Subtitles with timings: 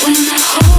[0.00, 0.71] when I hold?